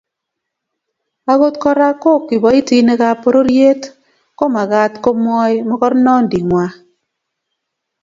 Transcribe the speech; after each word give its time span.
Agot 1.31 1.55
Kora 1.63 1.89
ko 2.01 2.11
kiboitinikab 2.27 3.17
pororiet 3.23 3.81
komagat 4.39 4.93
komwoi 5.03 5.55
mogornonditngwai 5.69 6.71